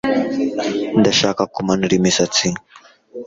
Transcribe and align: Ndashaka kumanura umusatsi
Ndashaka 0.99 1.41
kumanura 1.53 1.93
umusatsi 1.99 2.47